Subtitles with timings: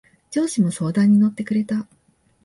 [0.31, 1.87] 上司も相談に乗ってくれた。